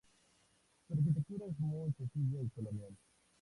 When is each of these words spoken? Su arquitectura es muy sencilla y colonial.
Su 0.87 0.93
arquitectura 0.95 1.45
es 1.45 1.59
muy 1.59 1.91
sencilla 1.93 2.41
y 2.41 2.49
colonial. 2.55 2.97